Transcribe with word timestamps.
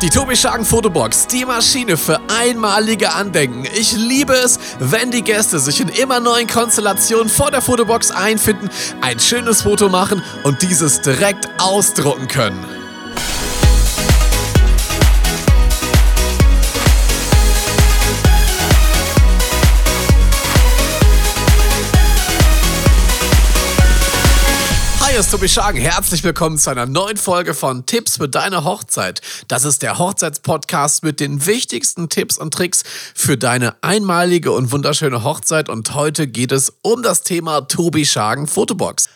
Die 0.00 0.10
Tobi 0.10 0.36
Schagen 0.36 0.64
Fotobox, 0.64 1.26
die 1.26 1.44
Maschine 1.44 1.96
für 1.96 2.20
einmalige 2.28 3.14
Andenken. 3.14 3.64
Ich 3.74 3.96
liebe 3.96 4.32
es, 4.32 4.60
wenn 4.78 5.10
die 5.10 5.22
Gäste 5.22 5.58
sich 5.58 5.80
in 5.80 5.88
immer 5.88 6.20
neuen 6.20 6.46
Konstellationen 6.46 7.28
vor 7.28 7.50
der 7.50 7.62
Fotobox 7.62 8.12
einfinden, 8.12 8.70
ein 9.00 9.18
schönes 9.18 9.62
Foto 9.62 9.88
machen 9.88 10.22
und 10.44 10.62
dieses 10.62 11.00
direkt 11.00 11.48
ausdrucken 11.58 12.28
können. 12.28 12.77
Hier 25.18 25.24
ist 25.24 25.32
Tobi 25.32 25.48
Schagen. 25.48 25.80
Herzlich 25.80 26.22
willkommen 26.22 26.58
zu 26.58 26.70
einer 26.70 26.86
neuen 26.86 27.16
Folge 27.16 27.52
von 27.52 27.86
Tipps 27.86 28.18
für 28.18 28.28
deine 28.28 28.62
Hochzeit. 28.62 29.20
Das 29.48 29.64
ist 29.64 29.82
der 29.82 29.98
Hochzeitspodcast 29.98 31.02
mit 31.02 31.18
den 31.18 31.44
wichtigsten 31.44 32.08
Tipps 32.08 32.38
und 32.38 32.54
Tricks 32.54 32.84
für 33.16 33.36
deine 33.36 33.74
einmalige 33.82 34.52
und 34.52 34.70
wunderschöne 34.70 35.24
Hochzeit. 35.24 35.68
Und 35.68 35.92
heute 35.96 36.28
geht 36.28 36.52
es 36.52 36.72
um 36.82 37.02
das 37.02 37.24
Thema 37.24 37.62
Tobi 37.62 38.06
Schagen 38.06 38.46
Fotobox. 38.46 39.08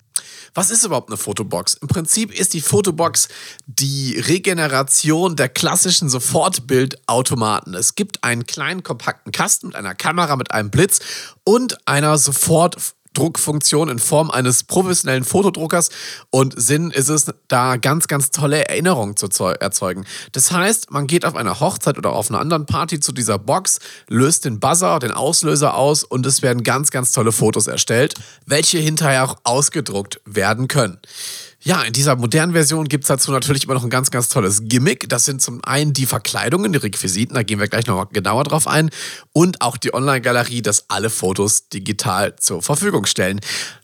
Was 0.55 0.71
ist 0.73 0.85
überhaupt 0.85 1.09
eine 1.09 1.17
Fotobox? 1.17 1.75
Im 1.75 1.87
Prinzip 1.87 2.37
ist 2.37 2.53
die 2.53 2.63
Fotobox 2.63 3.29
die 3.67 4.19
Regeneration 4.19 5.37
der 5.37 5.51
klassischen 5.51 6.09
Sofortbildautomaten. 6.09 7.75
Es 7.75 7.95
gibt 7.95 8.25
einen 8.25 8.45
kleinen 8.45 8.83
kompakten 8.83 9.31
Kasten 9.31 9.69
mit 9.69 9.77
einer 9.77 9.95
Kamera 9.95 10.35
mit 10.35 10.51
einem 10.51 10.71
Blitz 10.71 10.99
und 11.45 11.87
einer 11.87 12.19
Sofort 12.19 12.77
Druckfunktion 13.15 13.89
in 13.89 13.99
Form 13.99 14.31
eines 14.31 14.65
professionellen 14.65 15.25
Fotodruckers 15.25 15.91
und 16.31 16.61
Sinn 16.61 16.91
ist 16.91 17.09
es, 17.09 17.27
da 17.49 17.77
ganz, 17.77 18.09
ganz 18.09 18.31
tolle 18.31 18.69
Erinnerungen 18.69 19.17
zu 19.17 19.29
erzeugen. 19.45 20.05
Das 20.33 20.53
heißt, 20.53 20.91
man 20.91 21.07
geht 21.07 21.25
auf 21.25 21.37
einer 21.37 21.61
Hochzeit 21.61 21.99
oder 21.99 22.13
auf 22.13 22.31
einer 22.31 22.41
anderen 22.41 22.67
Party 22.67 23.01
zu 23.01 23.13
dieser 23.13 23.39
Box, 23.39 23.79
löst 24.09 24.45
den 24.45 24.61
Buzzer, 24.61 24.99
den 24.99 25.13
Auslöser 25.13 25.75
aus 25.75 26.05
und 26.05 26.27
es 26.27 26.43
werden 26.43 26.63
ganz, 26.63 26.91
ganz 26.91 27.13
tolle 27.13 27.33
Fotos 27.33 27.67
erstellt, 27.67 28.15
welche 28.47 28.79
hinterher 28.79 29.25
auch 29.25 29.37
ausgedruckt 29.45 30.21
werden 30.25 30.69
können. 30.69 30.99
Ja, 31.65 31.83
in 31.83 31.93
dieser 31.93 32.17
modernen 32.17 32.55
Version 32.55 32.89
gibt 32.89 33.05
es 33.05 33.09
dazu 33.09 33.31
natürlich 33.31 33.65
immer 33.65 33.75
noch 33.75 33.85
ein 33.85 33.91
ganz, 33.91 34.11
ganz 34.11 34.29
tolles 34.29 34.63
Gimmick. 34.65 35.09
Das 35.09 35.25
sind 35.25 35.41
zum 35.41 35.63
einen 35.63 35.93
die 35.93 36.07
Verkleidungen, 36.07 36.73
die 36.73 36.79
Requisiten, 36.79 37.35
da 37.35 37.45
gehen 37.45 37.61
wir 37.61 37.69
gleich 37.69 37.87
nochmal 37.87 38.09
genauer 38.11 38.43
drauf 38.43 38.67
ein. 38.67 38.91
Und 39.33 39.61
auch 39.63 39.77
die 39.77 39.95
Online-Galerie, 39.95 40.61
das 40.61 40.87
alle 40.89 41.09
Fotos 41.09 41.69
digital 41.69 42.35
zur 42.35 42.63
Verfügung 42.63 43.07
stellen. 43.07 43.39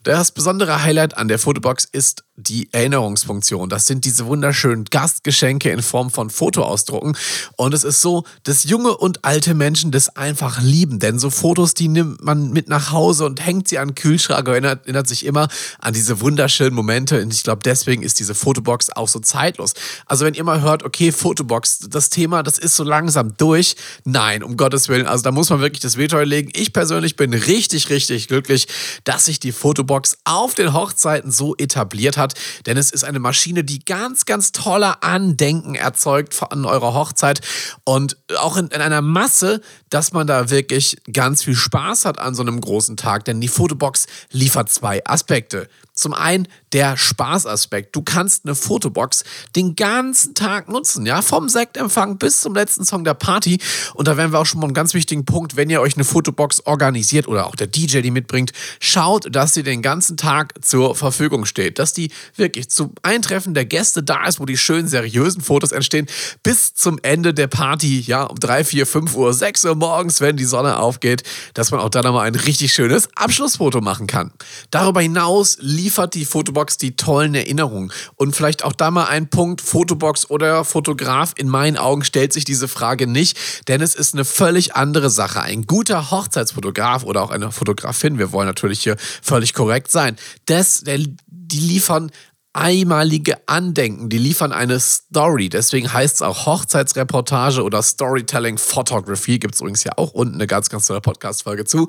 Das 0.08 0.30
besondere 0.32 0.82
Highlight 0.84 1.18
an 1.18 1.28
der 1.28 1.38
Fotobox 1.38 1.84
ist 1.84 2.24
die 2.34 2.72
Erinnerungsfunktion. 2.72 3.68
Das 3.68 3.86
sind 3.86 4.06
diese 4.06 4.24
wunderschönen 4.24 4.84
Gastgeschenke 4.84 5.70
in 5.70 5.82
Form 5.82 6.08
von 6.08 6.30
Fotoausdrucken. 6.30 7.14
Und 7.56 7.74
es 7.74 7.84
ist 7.84 8.00
so, 8.00 8.24
dass 8.44 8.64
junge 8.64 8.96
und 8.96 9.26
alte 9.26 9.54
Menschen 9.54 9.90
das 9.90 10.16
einfach 10.16 10.62
lieben. 10.62 10.98
Denn 10.98 11.18
so 11.18 11.28
Fotos, 11.28 11.74
die 11.74 11.88
nimmt 11.88 12.24
man 12.24 12.52
mit 12.52 12.68
nach 12.68 12.90
Hause 12.90 13.26
und 13.26 13.44
hängt 13.44 13.68
sie 13.68 13.78
an 13.78 13.88
den 13.88 13.94
Kühlschrank, 13.96 14.48
erinnert, 14.48 14.84
erinnert 14.84 15.08
sich 15.08 15.26
immer 15.26 15.48
an 15.78 15.92
diese 15.92 16.22
wunderschönen 16.22 16.74
Momente. 16.74 17.20
Und 17.20 17.34
ich 17.34 17.42
glaube, 17.42 17.60
deswegen 17.62 18.02
ist 18.02 18.18
diese 18.18 18.34
Fotobox 18.34 18.88
auch 18.88 19.08
so 19.08 19.18
zeitlos. 19.18 19.74
Also 20.06 20.24
wenn 20.24 20.32
ihr 20.32 20.44
mal 20.44 20.62
hört, 20.62 20.84
okay, 20.84 21.12
Fotobox, 21.12 21.80
das 21.90 22.08
Thema, 22.08 22.42
das 22.42 22.56
ist 22.56 22.76
so 22.76 22.84
langsam 22.84 23.36
durch. 23.36 23.74
Nein, 24.04 24.42
um 24.42 24.56
Gottes 24.56 24.88
Willen. 24.88 25.06
Also 25.06 25.22
da 25.22 25.32
muss 25.32 25.50
man 25.50 25.60
wirklich 25.60 25.80
das 25.80 25.98
Veto 25.98 26.18
legen. 26.20 26.50
Ich 26.54 26.72
persönlich 26.72 27.16
bin 27.16 27.34
richtig, 27.34 27.90
richtig 27.90 28.28
glücklich, 28.28 28.68
dass 29.04 29.26
sich 29.26 29.40
die 29.40 29.52
Fotobox 29.52 29.97
auf 30.24 30.54
den 30.54 30.72
Hochzeiten 30.72 31.30
so 31.30 31.56
etabliert 31.56 32.16
hat 32.16 32.34
denn 32.66 32.76
es 32.76 32.90
ist 32.90 33.04
eine 33.04 33.18
Maschine, 33.18 33.64
die 33.64 33.84
ganz, 33.84 34.24
ganz 34.24 34.52
tolle 34.52 35.02
Andenken 35.02 35.74
erzeugt 35.74 36.36
an 36.50 36.64
eurer 36.64 36.94
Hochzeit 36.94 37.40
und 37.84 38.16
auch 38.38 38.56
in, 38.56 38.68
in 38.68 38.80
einer 38.80 39.02
Masse, 39.02 39.60
dass 39.90 40.12
man 40.12 40.26
da 40.26 40.50
wirklich 40.50 40.98
ganz 41.12 41.44
viel 41.44 41.54
Spaß 41.54 42.04
hat 42.04 42.18
an 42.18 42.34
so 42.34 42.42
einem 42.42 42.60
großen 42.60 42.96
Tag, 42.96 43.24
denn 43.24 43.40
die 43.40 43.48
Fotobox 43.48 44.06
liefert 44.30 44.70
zwei 44.70 45.04
Aspekte. 45.06 45.68
Zum 45.94 46.14
einen 46.14 46.46
der 46.72 46.96
Spaßaspekt. 46.96 47.96
Du 47.96 48.02
kannst 48.02 48.44
eine 48.44 48.54
Fotobox 48.54 49.24
den 49.56 49.74
ganzen 49.74 50.34
Tag 50.34 50.68
nutzen, 50.68 51.06
ja, 51.06 51.22
vom 51.22 51.48
Sektempfang 51.48 52.18
bis 52.18 52.40
zum 52.40 52.54
letzten 52.54 52.84
Song 52.84 53.02
der 53.02 53.14
Party. 53.14 53.58
Und 53.94 54.06
da 54.06 54.16
wären 54.16 54.30
wir 54.32 54.38
auch 54.38 54.46
schon 54.46 54.60
mal 54.60 54.66
einen 54.66 54.74
ganz 54.74 54.94
wichtigen 54.94 55.24
Punkt, 55.24 55.56
wenn 55.56 55.70
ihr 55.70 55.80
euch 55.80 55.94
eine 55.94 56.04
Fotobox 56.04 56.66
organisiert 56.66 57.26
oder 57.26 57.46
auch 57.46 57.56
der 57.56 57.66
DJ 57.66 58.00
die 58.00 58.12
mitbringt, 58.12 58.52
schaut, 58.78 59.34
dass 59.34 59.54
sie 59.54 59.64
den 59.64 59.82
ganzen 59.88 60.16
Tag 60.16 60.54
zur 60.64 60.94
Verfügung 60.94 61.44
steht, 61.44 61.78
dass 61.78 61.92
die 61.92 62.10
wirklich 62.36 62.70
zum 62.70 62.92
Eintreffen 63.02 63.54
der 63.54 63.64
Gäste 63.64 64.02
da 64.02 64.26
ist, 64.26 64.40
wo 64.40 64.46
die 64.46 64.56
schönen 64.56 64.88
seriösen 64.88 65.42
Fotos 65.42 65.72
entstehen, 65.72 66.06
bis 66.42 66.74
zum 66.74 66.98
Ende 67.02 67.34
der 67.34 67.48
Party, 67.48 68.00
ja, 68.00 68.24
um 68.24 68.38
3, 68.38 68.64
4, 68.64 68.86
5 68.86 69.14
Uhr, 69.14 69.34
6 69.34 69.64
Uhr 69.66 69.74
morgens, 69.74 70.20
wenn 70.20 70.36
die 70.36 70.44
Sonne 70.44 70.78
aufgeht, 70.78 71.22
dass 71.54 71.70
man 71.70 71.80
auch 71.80 71.90
da 71.90 72.02
nochmal 72.02 72.26
ein 72.26 72.34
richtig 72.34 72.72
schönes 72.72 73.08
Abschlussfoto 73.14 73.80
machen 73.80 74.06
kann. 74.06 74.32
Darüber 74.70 75.00
hinaus 75.00 75.58
liefert 75.60 75.98
liefert 75.98 76.14
die 76.14 76.24
Fotobox 76.24 76.76
die 76.78 76.96
tollen 76.96 77.34
Erinnerungen. 77.34 77.90
Und 78.14 78.36
vielleicht 78.36 78.62
auch 78.62 78.72
da 78.72 78.90
mal 78.90 79.06
ein 79.06 79.28
Punkt, 79.28 79.60
Fotobox 79.60 80.30
oder 80.30 80.64
Fotograf, 80.64 81.32
in 81.36 81.48
meinen 81.48 81.76
Augen 81.76 82.04
stellt 82.04 82.32
sich 82.32 82.44
diese 82.44 82.68
Frage 82.68 83.06
nicht, 83.06 83.36
denn 83.68 83.80
es 83.80 83.94
ist 83.94 84.14
eine 84.14 84.24
völlig 84.24 84.76
andere 84.76 85.10
Sache. 85.10 85.40
Ein 85.40 85.66
guter 85.66 86.10
Hochzeitsfotograf 86.10 87.04
oder 87.04 87.22
auch 87.22 87.30
eine 87.30 87.50
Fotografin, 87.50 88.18
wir 88.18 88.32
wollen 88.32 88.46
natürlich 88.46 88.82
hier 88.82 88.96
völlig 89.22 89.54
korrekt 89.54 89.67
sein, 89.90 90.16
das, 90.46 90.82
der, 90.82 90.98
die 91.26 91.60
liefern 91.60 92.10
einmalige 92.58 93.36
Andenken. 93.46 94.08
Die 94.08 94.18
liefern 94.18 94.52
eine 94.52 94.80
Story. 94.80 95.48
Deswegen 95.48 95.92
heißt 95.92 96.16
es 96.16 96.22
auch 96.22 96.46
Hochzeitsreportage 96.46 97.62
oder 97.62 97.82
Storytelling 97.82 98.58
Photography. 98.58 99.38
Gibt 99.38 99.54
es 99.54 99.60
übrigens 99.60 99.84
ja 99.84 99.92
auch 99.96 100.12
unten 100.12 100.34
eine 100.34 100.46
ganz, 100.46 100.68
ganz 100.68 100.86
tolle 100.86 101.00
Podcast-Folge 101.00 101.64
zu. 101.64 101.88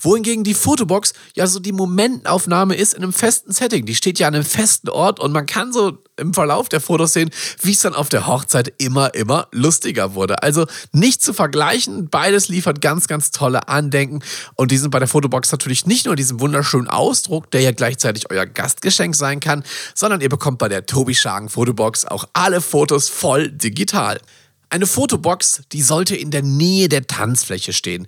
Wohingegen 0.00 0.44
die 0.44 0.54
Fotobox 0.54 1.14
ja 1.34 1.46
so 1.46 1.58
die 1.58 1.72
Momentaufnahme 1.72 2.74
ist 2.74 2.92
in 2.92 3.02
einem 3.02 3.14
festen 3.14 3.52
Setting. 3.52 3.86
Die 3.86 3.94
steht 3.94 4.18
ja 4.18 4.28
an 4.28 4.34
einem 4.34 4.44
festen 4.44 4.90
Ort 4.90 5.20
und 5.20 5.32
man 5.32 5.46
kann 5.46 5.72
so 5.72 5.98
im 6.20 6.34
Verlauf 6.34 6.68
der 6.68 6.80
Fotos 6.80 7.12
sehen, 7.12 7.30
wie 7.62 7.72
es 7.72 7.80
dann 7.80 7.94
auf 7.94 8.08
der 8.08 8.26
Hochzeit 8.26 8.72
immer, 8.78 9.14
immer 9.14 9.48
lustiger 9.52 10.14
wurde. 10.14 10.42
Also 10.42 10.66
nicht 10.92 11.22
zu 11.22 11.32
vergleichen. 11.32 12.08
Beides 12.08 12.48
liefert 12.48 12.80
ganz, 12.80 13.08
ganz 13.08 13.30
tolle 13.30 13.68
Andenken. 13.68 14.20
Und 14.54 14.70
die 14.70 14.78
sind 14.78 14.90
bei 14.90 14.98
der 14.98 15.08
Fotobox 15.08 15.50
natürlich 15.50 15.86
nicht 15.86 16.06
nur 16.06 16.16
diesen 16.16 16.40
wunderschönen 16.40 16.88
Ausdruck, 16.88 17.50
der 17.50 17.62
ja 17.62 17.72
gleichzeitig 17.72 18.30
euer 18.30 18.46
Gastgeschenk 18.46 19.16
sein 19.16 19.40
kann, 19.40 19.64
sondern 19.94 20.20
ihr 20.20 20.28
bekommt 20.28 20.58
bei 20.58 20.68
der 20.68 20.86
Tobi 20.86 21.14
Schagen 21.14 21.48
Fotobox 21.48 22.04
auch 22.04 22.24
alle 22.32 22.60
Fotos 22.60 23.08
voll 23.08 23.50
digital. 23.50 24.20
Eine 24.72 24.86
Fotobox, 24.86 25.62
die 25.72 25.82
sollte 25.82 26.14
in 26.14 26.30
der 26.30 26.42
Nähe 26.42 26.88
der 26.88 27.08
Tanzfläche 27.08 27.72
stehen. 27.72 28.06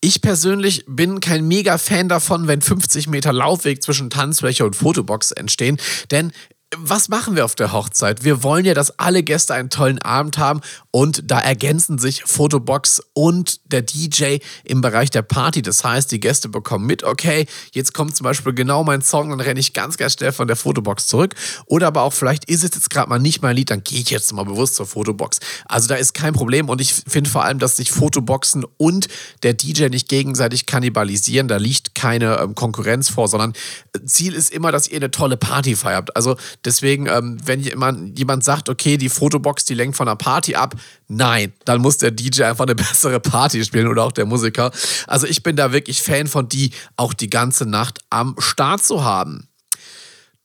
Ich 0.00 0.22
persönlich 0.22 0.84
bin 0.86 1.18
kein 1.18 1.48
mega 1.48 1.76
Fan 1.76 2.08
davon, 2.08 2.46
wenn 2.46 2.62
50 2.62 3.08
Meter 3.08 3.32
Laufweg 3.32 3.82
zwischen 3.82 4.10
Tanzfläche 4.10 4.64
und 4.64 4.76
Fotobox 4.76 5.32
entstehen, 5.32 5.76
denn 6.12 6.32
was 6.78 7.08
machen 7.08 7.36
wir 7.36 7.44
auf 7.44 7.54
der 7.54 7.72
Hochzeit? 7.72 8.24
Wir 8.24 8.42
wollen 8.42 8.64
ja, 8.64 8.74
dass 8.74 8.98
alle 8.98 9.22
Gäste 9.22 9.54
einen 9.54 9.70
tollen 9.70 10.00
Abend 10.00 10.38
haben 10.38 10.60
und 10.90 11.30
da 11.30 11.38
ergänzen 11.38 11.98
sich 11.98 12.22
Fotobox 12.24 13.02
und 13.12 13.60
der 13.72 13.82
DJ 13.82 14.38
im 14.64 14.80
Bereich 14.80 15.10
der 15.10 15.22
Party. 15.22 15.62
Das 15.62 15.84
heißt, 15.84 16.10
die 16.12 16.20
Gäste 16.20 16.48
bekommen 16.48 16.86
mit, 16.86 17.02
okay, 17.02 17.46
jetzt 17.72 17.94
kommt 17.94 18.16
zum 18.16 18.24
Beispiel 18.24 18.54
genau 18.54 18.84
mein 18.84 19.02
Song, 19.02 19.30
dann 19.30 19.40
renne 19.40 19.60
ich 19.60 19.72
ganz, 19.72 19.96
ganz 19.96 20.14
schnell 20.14 20.32
von 20.32 20.46
der 20.46 20.56
Fotobox 20.56 21.06
zurück. 21.06 21.34
Oder 21.66 21.88
aber 21.88 22.02
auch 22.02 22.12
vielleicht 22.12 22.44
ist 22.46 22.64
es 22.64 22.70
jetzt 22.74 22.90
gerade 22.90 23.08
mal 23.08 23.18
nicht 23.18 23.42
mein 23.42 23.56
Lied, 23.56 23.70
dann 23.70 23.82
gehe 23.82 24.00
ich 24.00 24.10
jetzt 24.10 24.32
mal 24.32 24.44
bewusst 24.44 24.76
zur 24.76 24.86
Fotobox. 24.86 25.40
Also 25.66 25.88
da 25.88 25.96
ist 25.96 26.14
kein 26.14 26.32
Problem 26.32 26.68
und 26.68 26.80
ich 26.80 26.94
finde 26.94 27.30
vor 27.30 27.44
allem, 27.44 27.58
dass 27.58 27.76
sich 27.76 27.90
Fotoboxen 27.90 28.64
und 28.76 29.08
der 29.42 29.54
DJ 29.54 29.86
nicht 29.86 30.08
gegenseitig 30.08 30.66
kannibalisieren. 30.66 31.48
Da 31.48 31.56
liegt 31.56 31.94
keine 31.94 32.38
ähm, 32.38 32.54
Konkurrenz 32.54 33.08
vor, 33.08 33.28
sondern 33.28 33.52
Ziel 34.04 34.34
ist 34.34 34.52
immer, 34.52 34.72
dass 34.72 34.88
ihr 34.88 34.96
eine 34.96 35.10
tolle 35.10 35.36
Party 35.36 35.76
feiert. 35.76 36.14
Also 36.16 36.36
Deswegen, 36.64 37.06
ähm, 37.06 37.38
wenn 37.44 37.60
jemand, 37.60 38.18
jemand 38.18 38.44
sagt, 38.44 38.68
okay, 38.68 38.96
die 38.96 39.08
Fotobox, 39.08 39.64
die 39.64 39.74
lenkt 39.74 39.96
von 39.96 40.08
einer 40.08 40.16
Party 40.16 40.54
ab, 40.54 40.74
nein, 41.08 41.52
dann 41.64 41.80
muss 41.80 41.98
der 41.98 42.10
DJ 42.10 42.44
einfach 42.44 42.64
eine 42.64 42.74
bessere 42.74 43.20
Party 43.20 43.64
spielen 43.64 43.88
oder 43.88 44.04
auch 44.04 44.12
der 44.12 44.26
Musiker. 44.26 44.70
Also 45.06 45.26
ich 45.26 45.42
bin 45.42 45.56
da 45.56 45.72
wirklich 45.72 46.02
Fan 46.02 46.26
von 46.26 46.48
die 46.48 46.70
auch 46.96 47.12
die 47.12 47.30
ganze 47.30 47.66
Nacht 47.66 48.00
am 48.10 48.34
Start 48.38 48.82
zu 48.82 49.04
haben. 49.04 49.48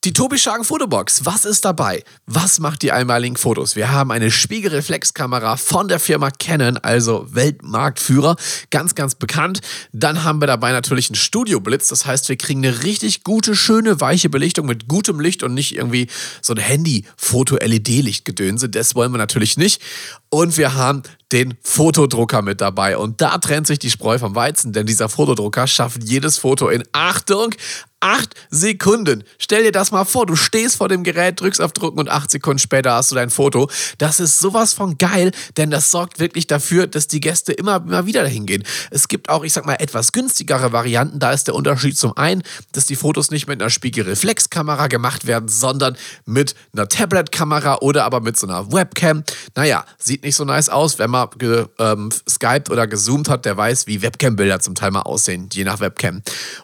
Die 0.06 0.14
Tobi 0.14 0.38
Schagen 0.38 0.64
Fotobox, 0.64 1.26
was 1.26 1.44
ist 1.44 1.66
dabei? 1.66 2.06
Was 2.26 2.60
macht 2.60 2.84
die 2.84 2.94
einmaligen 2.94 3.36
Fotos? 3.36 3.76
Wir 3.76 3.92
haben 3.92 4.12
eine 4.12 4.32
Spiegelreflexkamera 4.32 5.58
von 5.58 5.90
der 5.90 6.00
Firma 6.00 6.32
Canon, 6.32 6.78
also 6.78 7.28
Weltmarktführer, 7.32 8.38
ganz, 8.70 8.96
ganz 8.96 9.16
bekannt. 9.16 9.60
Dann 9.92 10.24
haben 10.24 10.42
wir 10.42 10.48
dabei 10.48 10.72
natürlich 10.72 11.10
einen 11.10 11.18
Studioblitz, 11.18 11.90
das 11.90 12.06
heißt, 12.06 12.30
wir 12.30 12.38
kriegen 12.38 12.66
eine 12.66 12.84
richtig 12.84 13.26
gute, 13.26 13.58
schöne, 13.58 14.00
weiche 14.00 14.30
Belichtung 14.30 14.68
mit 14.68 14.88
gutem 14.88 15.20
Licht 15.20 15.44
und 15.44 15.54
nicht 15.54 15.76
irgendwie 15.76 16.08
so 16.42 16.54
ein 16.54 16.60
Handy-Foto-LED-Lichtgedönse. 16.60 18.70
Das 18.70 18.96
wollen 18.96 19.12
wir 19.12 19.18
natürlich 19.18 19.58
nicht. 19.58 19.82
Und 20.30 20.58
wir 20.58 20.76
haben 20.76 21.04
den 21.32 21.56
Fotodrucker 21.64 22.42
mit 22.42 22.62
dabei. 22.62 22.98
Und 22.98 23.22
da 23.22 23.38
trennt 23.38 23.68
sich 23.68 23.80
die 23.80 23.92
Spreu 23.92 24.18
vom 24.18 24.36
Weizen, 24.36 24.74
denn 24.74 24.86
dieser 24.86 25.10
Fotodrucker 25.10 25.68
schafft 25.68 26.04
jedes 26.04 26.38
Foto 26.38 26.70
in 26.70 26.84
Achtung, 26.92 27.54
acht 28.00 28.34
Sekunden. 28.50 29.24
Stell 29.38 29.64
dir 29.64 29.72
das 29.72 29.92
mal 29.92 30.06
vor, 30.06 30.26
du 30.26 30.36
stehst 30.36 30.78
vor 30.78 30.88
dem 30.88 31.04
Gerät, 31.04 31.42
drückst 31.42 31.62
auf 31.62 31.74
Drucken 31.74 32.00
und 32.00 32.10
acht 32.10 32.32
Sekunden 32.32 32.60
später 32.60 32.94
hast 32.94 33.12
du 33.12 33.16
dein 33.16 33.30
Foto. 33.30 33.70
Das 33.98 34.20
ist 34.20 34.40
sowas 34.40 34.74
von 34.74 34.98
geil, 34.98 35.32
denn 35.58 35.70
das 35.70 35.92
sorgt 35.92 36.20
wirklich 36.20 36.48
dafür, 36.48 36.88
dass 36.88 37.08
die 37.08 37.20
Gäste 37.20 37.52
immer, 37.52 37.78
immer 37.78 38.06
wieder 38.06 38.24
dahin 38.24 38.46
gehen. 38.46 38.64
Es 38.92 39.08
gibt 39.08 39.30
auch, 39.30 39.44
ich 39.44 39.54
sag 39.54 39.66
mal, 39.66 39.76
etwas 39.76 40.12
günstigere 40.12 40.72
Varianten. 40.72 41.20
Da 41.20 41.32
ist 41.32 41.48
der 41.48 41.56
Unterschied 41.56 41.98
zum 41.98 42.16
einen, 42.18 42.44
dass 42.72 42.86
die 42.86 42.96
Fotos 42.96 43.32
nicht 43.32 43.48
mit 43.48 43.62
einer 43.62 43.70
Spiegelreflexkamera 43.70 44.88
gemacht 44.88 45.28
werden, 45.28 45.50
sondern 45.50 45.98
mit 46.26 46.56
einer 46.74 46.88
Tablet-Kamera 46.88 47.80
oder 47.82 48.06
aber 48.06 48.22
mit 48.22 48.38
so 48.38 48.48
einer 48.48 48.72
Webcam. 48.72 49.24
Naja, 49.56 49.86
sieht 49.98 50.19
nicht 50.24 50.36
so 50.36 50.46
nice 50.46 50.70
aus, 50.70 51.00
wenn 51.00 51.10
man 51.10 51.30
geskypt 51.38 51.78
ähm, 51.80 52.72
oder 52.72 52.88
gezoomt 52.88 53.30
hat, 53.30 53.46
der 53.46 53.58
weiß, 53.58 53.88
wie 53.88 54.02
Webcam-Bilder 54.02 54.60
zum 54.60 54.76
Teil 54.76 54.92
mal 54.92 55.02
aussehen, 55.02 55.50
je 55.52 55.64
nach 55.64 55.80
Webcam. 55.80 56.22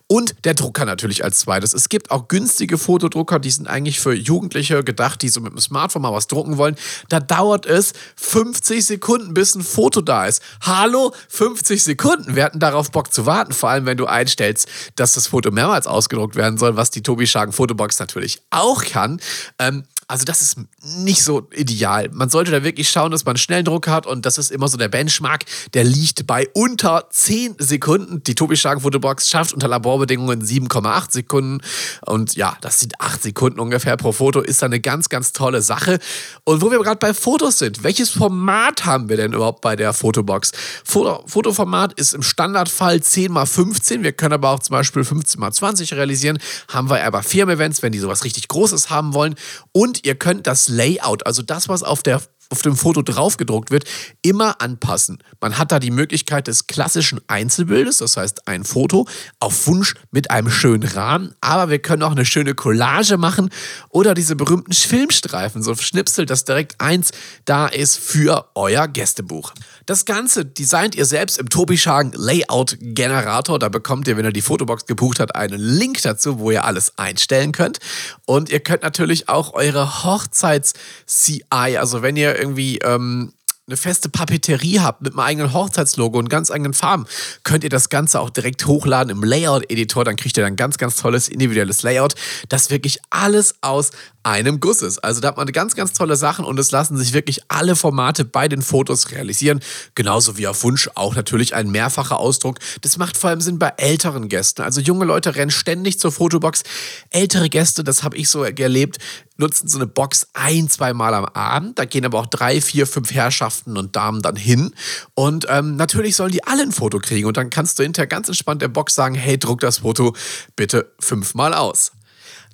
Und 0.08 0.36
der 0.44 0.54
Drucker 0.54 0.86
natürlich 0.86 1.24
als 1.24 1.40
zweites. 1.40 1.74
Es 1.74 1.90
gibt 1.90 2.12
auch 2.12 2.28
günstige 2.28 2.78
Fotodrucker, 2.78 3.40
die 3.40 3.52
sind 3.52 3.68
eigentlich 3.68 4.00
für 4.00 4.14
Jugendliche 4.14 4.84
gedacht, 4.84 5.22
die 5.22 5.30
so 5.30 5.42
mit 5.42 5.54
dem 5.54 5.60
Smartphone 5.60 6.02
mal 6.02 6.14
was 6.14 6.28
drucken 6.28 6.58
wollen. 6.58 6.76
Da 7.10 7.20
dauert 7.20 7.66
es 7.66 7.94
50 8.18 8.86
Sekunden, 8.86 9.34
bis 9.34 9.56
ein 9.56 9.64
Foto 9.64 10.02
da 10.02 10.26
ist. 10.26 10.42
Hallo, 10.62 11.14
50 11.30 11.84
Sekunden. 11.84 12.36
Wir 12.36 12.44
hatten 12.44 12.60
darauf 12.60 12.92
Bock 12.92 13.14
zu 13.14 13.26
warten, 13.26 13.54
vor 13.54 13.70
allem 13.70 13.86
wenn 13.86 13.98
du 13.98 14.06
einstellst, 14.06 14.68
dass 14.96 15.14
das 15.14 15.28
Foto 15.28 15.52
mehrmals 15.52 15.88
ausgedruckt 15.88 16.36
werden 16.36 16.58
soll, 16.58 16.76
was 16.76 16.92
die 16.92 17.04
Tobi 17.04 17.28
Schagen 17.28 17.52
Fotobox 17.52 18.00
natürlich 18.00 18.42
auch 18.50 18.84
kann. 18.84 19.20
Ähm, 19.60 19.84
also 20.08 20.24
das 20.24 20.42
ist 20.42 20.58
nicht 20.98 21.24
so 21.24 21.48
ideal. 21.54 22.10
Man 22.12 22.30
sollte 22.30 22.52
da 22.52 22.64
wirklich 22.64 22.90
schauen, 22.90 23.12
dass 23.12 23.26
man 23.26 23.32
einen 23.32 23.40
schnellen 23.40 23.66
Druck 23.66 23.88
hat 23.88 24.06
und 24.06 24.26
das 24.26 24.38
ist 24.38 24.52
immer 24.52 24.68
so 24.68 24.78
der 24.78 24.88
Benchmark. 24.88 25.46
Der 25.74 25.84
liegt 25.84 26.28
bei 26.28 26.48
unter 26.54 27.08
10 27.10 27.56
Sekunden. 27.58 28.24
Die 28.24 28.36
Tobi 28.36 28.56
Schagen 28.56 28.82
Fotobox 28.82 29.30
schafft 29.30 29.54
unter 29.54 29.68
Laborbedingungen 29.68 30.44
7,8 30.44 31.12
Sekunden 31.12 31.62
und 32.06 32.36
ja, 32.36 32.56
das 32.62 32.80
sind 32.80 33.00
8 33.00 33.24
Sekunden 33.24 33.60
ungefähr 33.60 33.98
pro 33.98 34.12
Foto. 34.12 34.42
Ist 34.42 34.62
da 34.62 34.68
eine 34.68 34.80
ganz, 34.80 35.10
ganz 35.10 35.34
tolle 35.34 35.62
Sache. 35.62 36.00
Und 36.44 36.62
wo 36.62 36.70
wir 36.70 36.80
gerade 36.80 37.00
bei 37.00 37.14
Fotos 37.14 37.60
sind, 37.60 37.84
welches 37.84 38.12
Format 38.12 38.86
haben 38.86 39.10
wir 39.10 39.18
denn 39.18 39.34
überhaupt 39.34 39.62
bei 39.62 39.76
der 39.76 39.94
Fotobox? 39.94 40.52
Foto, 40.84 41.24
Fotoformat 41.26 41.94
ist 41.94 42.14
im 42.14 42.22
Standardfall 42.22 43.02
10 43.02 43.36
x 43.36 43.52
15. 43.52 44.04
Wir 44.04 44.12
können 44.12 44.34
aber 44.34 44.52
auch 44.52 44.60
zum 44.60 44.74
Beispiel 44.74 45.04
15 45.04 45.42
x 45.42 45.58
20 45.58 45.94
realisieren. 45.94 46.38
Haben 46.68 46.90
wir 46.90 47.04
aber 47.04 47.24
Firmen-Events, 47.24 47.82
wenn 47.82 47.92
die 47.92 48.00
sowas 48.00 48.24
richtig 48.24 48.48
Großes 48.48 48.90
haben 48.90 49.14
wollen. 49.14 49.36
Und 49.72 49.95
und 49.96 50.06
ihr 50.06 50.16
könnt 50.16 50.46
das 50.46 50.68
Layout, 50.68 51.26
also 51.26 51.42
das, 51.42 51.70
was 51.70 51.82
auf 51.82 52.04
der 52.04 52.22
auf 52.52 52.62
dem 52.62 52.76
Foto 52.76 53.02
drauf 53.02 53.38
gedruckt 53.38 53.72
wird, 53.72 53.86
immer 54.22 54.62
anpassen. 54.62 55.18
Man 55.42 55.58
hat 55.58 55.72
da 55.72 55.80
die 55.80 55.90
Möglichkeit 55.90 56.46
des 56.46 56.68
klassischen 56.68 57.20
Einzelbildes, 57.26 57.98
das 57.98 58.18
heißt 58.18 58.48
ein 58.48 58.64
Foto 58.64 59.08
auf 59.40 59.66
Wunsch 59.66 59.96
mit 60.12 60.30
einem 60.30 60.52
schönen 60.52 60.88
Rahmen, 60.88 61.34
aber 61.42 61.72
wir 61.72 61.80
können 61.80 62.04
auch 62.04 62.12
eine 62.12 62.24
schöne 62.24 62.54
Collage 62.54 63.18
machen 63.18 63.50
oder 63.90 64.14
diese 64.14 64.36
berühmten 64.36 64.74
Filmstreifen, 64.74 65.64
so 65.64 65.74
Schnipsel, 65.74 66.28
dass 66.28 66.46
direkt 66.46 66.80
eins 66.80 67.10
da 67.46 67.66
ist 67.66 67.98
für 67.98 68.52
euer 68.54 68.88
Gästebuch. 68.88 69.52
Das 69.86 70.06
Ganze 70.06 70.46
designt 70.46 70.96
ihr 70.96 71.06
selbst 71.06 71.38
im 71.38 71.50
Tobi 71.50 71.78
Schagen 71.78 72.12
Layout 72.16 72.78
Generator. 72.80 73.60
Da 73.60 73.70
bekommt 73.70 74.08
ihr, 74.08 74.18
wenn 74.18 74.26
ihr 74.26 74.32
die 74.32 74.42
Fotobox 74.42 74.88
gebucht 74.88 75.20
habt, 75.20 75.36
einen 75.36 75.60
Link 75.60 76.02
dazu, 76.02 76.40
wo 76.40 76.50
ihr 76.50 76.64
alles 76.64 76.98
einstellen 76.98 77.52
könnt. 77.52 77.78
Und 78.26 78.50
ihr 78.50 78.62
könnt 78.62 78.82
natürlich 78.82 79.30
auch 79.30 79.54
eure 79.54 80.04
Hochzeits-CI, 80.04 81.78
also 81.78 82.02
wenn 82.02 82.18
ihr 82.18 82.36
irgendwie 82.36 82.80
ähm, 82.80 83.34
eine 83.68 83.78
feste 83.78 84.10
Papeterie 84.10 84.80
habt 84.80 85.02
mit 85.02 85.14
einem 85.14 85.20
eigenen 85.20 85.54
Hochzeitslogo 85.54 86.18
und 86.18 86.30
ganz 86.30 86.50
eigenen 86.50 86.74
Farben, 86.74 87.06
könnt 87.44 87.64
ihr 87.64 87.70
das 87.70 87.90
Ganze 87.90 88.20
auch 88.20 88.30
direkt 88.32 88.66
hochladen 88.66 89.12
im 89.12 89.24
Layout-Editor. 89.24 90.04
Dann 90.04 90.16
kriegt 90.16 90.38
ihr 90.38 90.44
dann 90.44 90.56
ganz, 90.56 90.80
ganz 90.80 90.98
tolles 90.98 91.30
individuelles 91.30 91.84
Layout, 91.84 92.16
das 92.50 92.72
wirklich 92.72 93.00
alles 93.12 93.56
aus 93.62 93.92
einem 94.26 94.60
Guss 94.60 94.82
ist. 94.82 95.04
Also 95.04 95.22
da 95.22 95.28
hat 95.30 95.38
man 95.38 95.46
ganz, 95.52 95.76
ganz 95.76 95.94
tolle 95.94 96.16
Sachen 96.16 96.46
und 96.46 96.60
es 96.60 96.72
lassen 96.72 96.98
sich 96.98 97.14
wirklich 97.14 97.42
alle 97.48 97.76
Formate 97.76 98.26
bei 98.26 98.48
den 98.48 98.64
Fotos 98.64 99.12
realisieren. 99.12 99.60
Genauso 99.94 100.36
wie 100.38 100.48
auf 100.48 100.64
Wunsch 100.64 100.90
auch 100.96 101.16
natürlich 101.16 101.54
ein 101.54 101.70
mehrfacher 101.70 102.20
Ausdruck. 102.20 102.58
Das 102.82 102.98
macht 102.98 103.18
vor 103.18 103.30
allem 103.30 103.42
Sinn 103.42 103.60
bei 103.60 103.74
älteren 103.78 104.28
Gästen. 104.28 104.64
Also 104.64 104.82
junge 104.82 105.06
Leute 105.06 105.36
rennen 105.36 105.52
ständig 105.52 106.00
zur 106.00 106.12
Fotobox. 106.12 106.64
Ältere 107.12 107.50
Gäste, 107.50 107.84
das 107.84 108.02
habe 108.02 108.18
ich 108.18 108.30
so 108.30 108.44
erlebt, 108.44 108.98
nutzen 109.38 109.68
so 109.68 109.78
eine 109.78 109.86
Box 109.86 110.28
ein, 110.34 110.70
zwei 110.70 110.94
Mal 110.94 111.14
am 111.14 111.26
Abend. 111.26 111.78
Da 111.78 111.86
gehen 111.86 112.04
aber 112.04 112.20
auch 112.20 112.26
drei, 112.26 112.62
vier, 112.62 112.88
fünf 112.88 113.12
Herrschaften 113.14 113.78
und 113.78 113.96
Damen 113.96 114.24
dann 114.24 114.36
hin. 114.36 114.74
Und 115.14 115.46
ähm, 115.50 115.76
natürlich 115.76 116.16
sollen 116.16 116.32
die 116.32 116.44
alle 116.44 116.64
ein 116.64 116.72
Foto 116.72 116.98
kriegen. 116.98 117.28
Und 117.28 117.38
dann 117.38 117.52
kannst 117.52 117.78
du 117.78 117.84
hinterher 117.84 118.08
ganz 118.08 118.28
entspannt 118.28 118.64
der 118.64 118.70
Box 118.70 118.96
sagen, 118.96 119.14
hey, 119.14 119.38
druck 119.38 119.60
das 119.60 119.80
Foto 119.80 120.16
bitte 120.56 120.92
fünfmal 121.00 121.54
aus. 121.54 121.92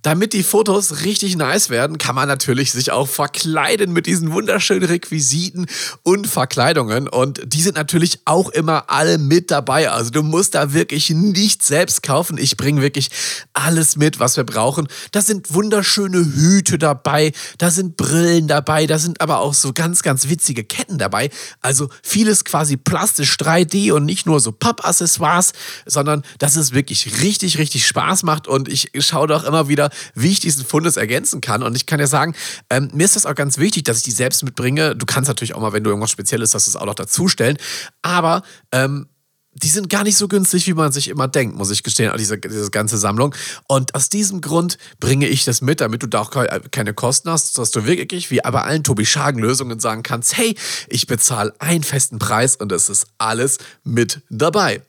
Damit 0.02 0.34
die 0.34 0.42
Fotos 0.42 1.04
richtig 1.04 1.36
nice 1.36 1.70
werden, 1.70 2.00
kann 2.00 2.16
man 2.16 2.28
natürlich 2.28 2.72
sich 2.72 2.92
auch 2.92 3.08
verkleiden 3.08 3.94
mit 3.94 4.08
diesen 4.08 4.32
wunderschönen 4.32 4.86
Requisiten 4.86 5.68
und 6.02 6.26
Verkleidungen. 6.26 7.08
Und 7.08 7.42
die 7.46 7.62
sind 7.62 7.76
natürlich 7.76 8.20
auch 8.26 8.50
immer 8.50 8.90
alle 8.90 9.20
mit 9.20 9.52
dabei. 9.52 9.92
Also 9.92 10.10
du 10.10 10.24
musst 10.24 10.56
da 10.56 10.74
wirklich 10.74 11.12
nichts 11.12 11.68
selbst 11.68 12.02
kaufen. 12.02 12.40
Ich 12.40 12.58
bringe 12.58 12.82
wirklich 12.82 13.12
alles 13.54 13.96
mit, 13.96 14.20
was 14.20 14.38
wir 14.38 14.44
brauchen. 14.44 14.88
Da 15.12 15.22
sind 15.22 15.54
wunderschöne 15.54 16.18
Hüte 16.18 16.80
dabei, 16.80 17.32
da 17.60 17.70
sind 17.70 17.96
Brillen 17.96 18.48
dabei, 18.48 18.88
da 18.88 18.98
sind 18.98 19.22
aber 19.22 19.40
auch 19.40 19.54
so 19.54 19.72
ganz, 19.72 20.02
ganz 20.02 20.28
witzige 20.30 20.64
Ketten 20.64 20.98
dabei. 20.98 21.30
Also 21.62 21.90
vieles 22.02 22.44
quasi 22.44 22.76
plastisch 22.76 23.36
3D 23.36 23.92
und 23.92 24.06
nicht 24.06 24.26
nur 24.26 24.40
so 24.40 24.52
Pappaccessoires, 24.52 25.54
sondern 25.86 26.24
dass 26.40 26.56
es 26.56 26.74
wirklich 26.74 27.22
richtig, 27.22 27.60
richtig 27.60 27.86
Spaß 27.86 28.24
macht. 28.24 28.48
Und 28.48 28.68
ich 28.68 28.90
schaue 29.00 29.28
doch 29.28 29.44
immer 29.44 29.68
wieder, 29.68 29.91
wie 30.16 30.32
ich 30.32 30.40
diesen 30.40 30.66
Fundus 30.66 30.98
ergänzen 30.98 31.42
kann. 31.42 31.64
Und 31.64 31.76
ich 31.76 31.86
kann 31.86 32.00
ja 32.00 32.08
sagen, 32.08 32.36
ähm, 32.70 32.90
mir 32.94 33.06
ist 33.06 33.16
das 33.16 33.26
auch 33.26 33.36
ganz 33.36 33.58
wichtig, 33.58 33.84
dass 33.84 33.98
ich 33.98 34.04
die 34.04 34.12
selbst 34.12 34.44
mitbringe. 34.44 34.96
Du 34.96 35.06
kannst 35.06 35.28
natürlich 35.28 35.56
auch 35.56 35.62
mal, 35.62 35.74
wenn 35.74 35.84
du 35.84 35.90
irgendwas 35.90 36.12
Spezielles 36.12 36.54
hast, 36.54 36.68
das 36.68 36.76
auch 36.76 36.86
noch 36.86 36.96
dazustellen. 36.96 37.58
Aber 38.02 38.44
ähm, 38.72 39.08
die 39.54 39.68
sind 39.68 39.90
gar 39.90 40.04
nicht 40.04 40.16
so 40.16 40.28
günstig, 40.28 40.68
wie 40.68 40.74
man 40.74 40.92
sich 40.92 41.10
immer 41.10 41.28
denkt, 41.28 41.58
muss 41.58 41.72
ich 41.72 41.84
gestehen, 41.84 42.14
diese, 42.18 42.38
diese 42.38 42.72
ganze 42.72 42.98
Sammlung. 42.98 43.36
Und 43.68 43.96
aus 43.96 44.10
diesem 44.10 44.40
Grund 44.40 44.78
bringe 45.00 45.28
ich 45.28 45.44
das 45.44 45.62
mit, 45.62 45.82
damit 45.82 46.04
du 46.04 46.08
da 46.08 46.22
auch 46.22 46.32
keine 46.72 46.94
Kosten 46.94 47.30
hast, 47.30 47.58
dass 47.58 47.72
du 47.72 47.86
wirklich 47.86 48.32
wie 48.32 48.40
bei 48.40 48.62
allen 48.62 48.84
Tobi 48.84 49.06
Schagen 49.06 49.40
Lösungen 49.40 49.80
sagen 49.80 50.04
kannst, 50.04 50.38
hey, 50.38 50.56
ich 50.88 51.08
bezahle 51.08 51.54
einen 51.60 51.84
festen 51.84 52.18
Preis 52.18 52.56
und 52.56 52.72
es 52.72 52.90
ist 52.90 53.08
alles 53.18 53.58
mit 53.84 54.22
dabei. 54.30 54.82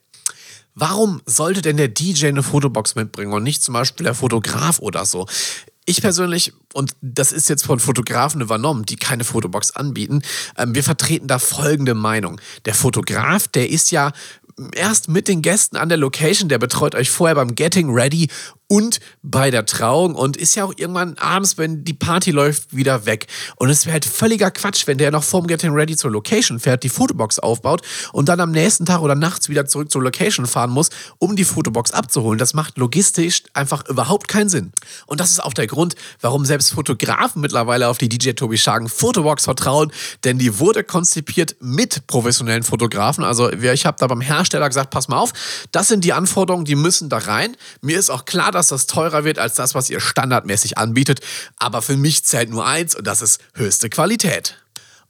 Warum 0.75 1.21
sollte 1.27 1.63
denn 1.63 1.77
der 1.77 1.89
DJ 1.89 2.29
eine 2.29 2.43
Fotobox 2.43 2.95
mitbringen 2.95 3.33
und 3.33 3.43
nicht 3.43 3.63
zum 3.63 3.75
Beispiel 3.75 4.05
der 4.05 4.15
Fotograf 4.15 4.79
oder 4.79 5.05
so? 5.05 5.27
Ich 5.85 6.01
persönlich, 6.01 6.53
und 6.75 6.93
das 7.01 7.33
ist 7.33 7.49
jetzt 7.49 7.67
von 7.67 7.81
Fotografen 7.81 8.41
übernommen, 8.41 8.87
die 8.87 8.97
keine 8.97 9.25
Fotobox 9.25 9.73
anbieten, 9.73 10.23
ähm, 10.57 10.75
wir 10.75 10.85
vertreten 10.85 11.27
da 11.27 11.39
folgende 11.39 11.95
Meinung. 11.95 12.41
Der 12.65 12.75
Fotograf, 12.75 13.49
der 13.49 13.69
ist 13.69 13.91
ja 13.91 14.13
erst 14.75 15.09
mit 15.09 15.29
den 15.29 15.43
Gästen 15.43 15.77
an 15.77 15.89
der 15.89 15.99
Location, 15.99 16.49
der 16.49 16.59
betreut 16.59 16.95
euch 16.95 17.11
vorher 17.11 17.35
beim 17.35 17.55
Getting 17.55 17.91
Ready 17.91 18.29
und 18.73 19.01
bei 19.23 19.51
der 19.51 19.67
Trauung 19.67 20.15
und 20.15 20.39
ist 20.39 20.55
ja 20.55 20.65
auch 20.65 20.73
irgendwann 20.75 21.19
abends, 21.19 21.59
wenn 21.59 21.85
die 21.85 21.93
Party 21.93 22.31
läuft, 22.31 22.75
wieder 22.75 23.05
weg. 23.05 23.27
Und 23.57 23.69
es 23.69 23.85
wäre 23.85 23.93
halt 23.93 24.07
völliger 24.07 24.51
Quatsch, 24.51 24.87
wenn 24.87 24.97
der 24.97 25.11
noch 25.11 25.25
vorm 25.25 25.47
Getting 25.47 25.75
Ready 25.75 25.95
zur 25.95 26.11
Location 26.11 26.59
fährt, 26.59 26.83
die 26.83 26.89
Fotobox 26.89 27.39
aufbaut 27.39 27.83
und 28.15 28.31
dann 28.31 28.41
am 28.41 28.51
nächsten 28.51 28.87
Tag 28.87 29.03
oder 29.03 29.15
nachts 29.15 29.51
wieder 29.51 29.67
zurück 29.67 29.91
zur 29.91 30.03
Location 30.03 30.47
fahren 30.47 30.71
muss, 30.71 30.89
um 31.19 31.37
die 31.37 31.45
Fotobox 31.45 31.93
abzuholen. 31.93 32.39
Das 32.39 32.55
macht 32.55 32.79
logistisch 32.79 33.43
einfach 33.53 33.87
überhaupt 33.91 34.27
keinen 34.27 34.49
Sinn. 34.49 34.73
Und 35.05 35.21
das 35.21 35.29
ist 35.29 35.45
auch 35.45 35.53
der 35.53 35.67
Grund, 35.67 35.95
warum 36.23 36.47
selbst 36.47 36.73
Fotografen 36.73 37.43
mittlerweile 37.43 37.89
auf 37.89 37.99
die 37.99 38.09
DJ 38.09 38.31
Tobi 38.31 38.57
Schagen 38.57 38.89
Fotobox 38.89 39.45
vertrauen, 39.45 39.93
denn 40.25 40.39
die 40.39 40.59
wurde 40.59 40.83
konzipiert 40.83 41.57
mit 41.61 42.07
professionellen 42.07 42.63
Fotografen. 42.63 43.23
Also 43.23 43.53
ich 43.53 43.85
habe 43.85 43.99
da 44.01 44.07
beim 44.07 44.23
Hersteller 44.23 44.67
gesagt, 44.67 44.89
pass 44.89 45.09
mal 45.09 45.19
auf, 45.19 45.35
das 45.73 45.89
sind 45.89 46.05
die 46.05 46.15
Anforderungen, 46.15 46.65
die 46.65 46.75
müssen 46.75 47.11
da 47.11 47.19
rein. 47.19 47.55
Mir 47.83 47.99
ist 47.99 48.09
auch 48.09 48.25
klar, 48.25 48.51
dass 48.51 48.62
dass 48.63 48.69
das 48.69 48.87
teurer 48.87 49.25
wird 49.25 49.41
als 49.41 49.55
das, 49.55 49.75
was 49.75 49.91
ihr 49.91 49.99
standardmäßig 49.99 50.79
anbietet. 50.79 51.21
Aber 51.59 51.83
für 51.83 51.97
mich 51.97 52.25
zählt 52.25 52.51
nur 52.51 52.65
eins 52.65 52.95
und 52.95 53.07
das 53.07 53.21
ist 53.21 53.41
höchste 53.55 53.91
Qualität. 53.91 54.57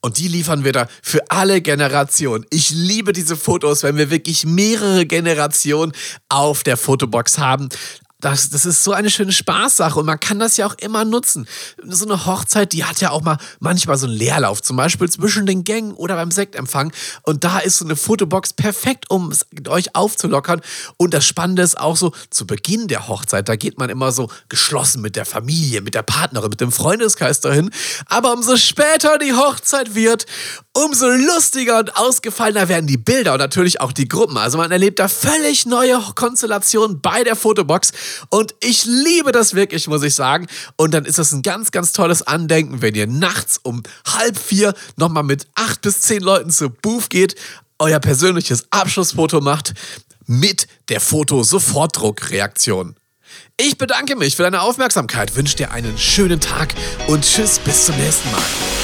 Und 0.01 0.19
die 0.19 0.27
liefern 0.27 0.65
wir 0.65 0.73
da 0.73 0.89
für 1.03 1.21
alle 1.31 1.61
Generationen. 1.61 2.47
Ich 2.51 2.71
liebe 2.71 3.13
diese 3.13 3.37
Fotos, 3.37 3.83
wenn 3.83 3.97
wir 3.99 4.11
wirklich 4.11 4.45
mehrere 4.45 5.07
Generationen 5.07 5.93
auf 6.29 6.65
der 6.65 6.77
Fotobox 6.77 7.39
haben 7.39 7.69
das, 8.23 8.51
das 8.51 8.65
ist 8.65 8.85
so 8.85 8.93
eine 8.93 9.11
schöne 9.11 9.33
Spaßsache 9.33 9.99
und 9.99 10.07
man 10.07 10.19
kann 10.19 10.39
das 10.39 10.57
ja 10.57 10.67
auch 10.67 10.77
immer 10.79 11.05
nutzen. 11.05 11.47
So 11.85 12.05
eine 12.05 12.25
Hochzeit, 12.25 12.73
die 12.73 12.85
hat 12.85 13.01
ja 13.01 13.11
auch 13.11 13.23
mal 13.23 13.37
manchmal 13.59 13.99
so 13.99 14.07
einen 14.07 14.15
Leerlauf, 14.15 14.63
zum 14.63 14.77
Beispiel 14.77 15.11
zwischen 15.11 15.45
den 15.45 15.65
Gängen 15.65 15.93
oder 15.93 16.15
beim 16.15 16.31
Sektempfang. 16.31 16.93
Und 17.23 17.43
da 17.43 17.59
ist 17.59 17.79
so 17.79 17.85
eine 17.85 17.97
Fotobox 17.97 18.53
perfekt, 18.53 19.11
um 19.11 19.33
euch 19.69 19.97
aufzulockern. 19.97 20.61
Und 20.97 21.15
das 21.15 21.27
Spannende 21.27 21.63
ist 21.63 21.79
auch 21.79 21.97
so, 21.97 22.13
zu 22.31 22.47
Beginn 22.47 22.87
der 22.87 23.09
Hochzeit, 23.09 23.49
da 23.49 23.57
geht 23.57 23.79
man 23.79 23.91
immer 23.91 24.13
so 24.13 24.31
geschlossen 24.49 25.03
mit 25.03 25.17
der 25.17 25.27
Familie, 25.27 25.81
mit 25.81 25.97
der 25.97 26.03
Partnerin, 26.03 26.51
mit 26.51 26.61
dem 26.61 26.71
Freundeskreis 26.71 27.41
dahin. 27.41 27.71
Aber 28.07 28.33
umso 28.33 28.57
später 28.57 29.19
die 29.19 29.33
Hochzeit 29.33 29.97
wird, 29.97 30.27
umso 30.75 31.09
lustiger 31.09 31.81
und 31.81 31.97
ausgefallener 31.97 32.69
werden 32.69 32.87
die 32.87 32.97
Bilder 32.99 33.33
und 33.33 33.41
natürlich 33.41 33.81
auch 33.81 33.91
die 33.91 34.07
Gruppen. 34.07 34.37
Also 34.37 34.59
man 34.59 34.71
erlebt 34.71 35.01
da 35.01 35.09
völlig 35.09 35.67
neue 35.67 36.01
Konstellationen 36.15 37.01
bei 37.01 37.25
der 37.25 37.35
Fotobox 37.35 37.91
und 38.29 38.55
ich 38.61 38.85
liebe 38.85 39.33
das 39.33 39.55
wirklich, 39.55 39.89
muss 39.89 40.03
ich 40.03 40.15
sagen. 40.15 40.47
Und 40.77 40.93
dann 40.95 41.05
ist 41.05 41.19
das 41.19 41.33
ein 41.33 41.43
ganz, 41.43 41.71
ganz 41.71 41.93
tolles 41.93 42.23
Andenken, 42.23 42.83
wenn 42.83 42.95
ihr 42.95 43.07
nachts 43.07 43.59
um 43.63 43.83
halb 44.07 44.39
vier 44.39 44.75
nochmal 44.97 45.23
mit 45.23 45.47
acht 45.55 45.83
bis 45.83 46.01
zehn 46.03 46.23
Leuten 46.23 46.51
zu 46.51 46.71
Booth 46.71 47.11
geht, 47.11 47.37
euer 47.79 47.99
persönliches 47.99 48.67
Abschlussfoto 48.71 49.41
macht 49.41 49.75
mit 50.27 50.67
der 50.89 51.01
Foto-Sofortdruck-Reaktion. 51.01 52.97
Ich 53.57 53.79
bedanke 53.79 54.17
mich 54.17 54.37
für 54.37 54.43
deine 54.43 54.63
Aufmerksamkeit, 54.63 55.37
wünsche 55.37 55.57
dir 55.57 55.71
einen 55.73 55.97
schönen 55.99 56.41
Tag 56.41 56.75
und 57.07 57.25
tschüss 57.25 57.59
bis 57.59 57.87
zum 57.87 57.97
nächsten 57.97 58.31
Mal. 58.31 58.82